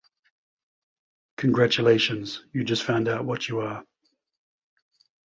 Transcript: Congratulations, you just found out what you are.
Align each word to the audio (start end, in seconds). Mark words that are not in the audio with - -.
Congratulations, 1.37 2.43
you 2.53 2.63
just 2.63 2.81
found 2.81 3.07
out 3.07 3.23
what 3.23 3.47
you 3.47 3.59
are. 3.59 3.83